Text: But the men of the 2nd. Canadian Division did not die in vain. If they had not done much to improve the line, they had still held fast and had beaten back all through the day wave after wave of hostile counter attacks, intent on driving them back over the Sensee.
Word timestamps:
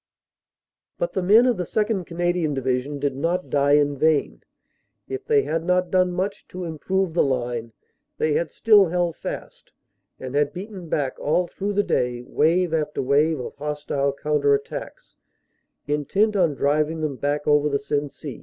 But 0.97 1.13
the 1.13 1.21
men 1.21 1.45
of 1.45 1.57
the 1.57 1.63
2nd. 1.63 2.07
Canadian 2.07 2.55
Division 2.55 2.97
did 2.97 3.15
not 3.15 3.51
die 3.51 3.73
in 3.73 3.95
vain. 3.95 4.41
If 5.07 5.25
they 5.25 5.43
had 5.43 5.63
not 5.63 5.91
done 5.91 6.11
much 6.11 6.47
to 6.47 6.63
improve 6.63 7.13
the 7.13 7.21
line, 7.21 7.71
they 8.17 8.33
had 8.33 8.49
still 8.49 8.87
held 8.87 9.15
fast 9.15 9.71
and 10.19 10.33
had 10.33 10.53
beaten 10.53 10.89
back 10.89 11.19
all 11.19 11.45
through 11.45 11.73
the 11.73 11.83
day 11.83 12.23
wave 12.23 12.73
after 12.73 12.99
wave 12.99 13.39
of 13.39 13.53
hostile 13.57 14.11
counter 14.11 14.55
attacks, 14.55 15.17
intent 15.85 16.35
on 16.35 16.55
driving 16.55 17.01
them 17.01 17.15
back 17.15 17.45
over 17.45 17.69
the 17.69 17.77
Sensee. 17.77 18.39